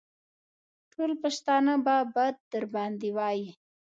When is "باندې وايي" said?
2.73-3.47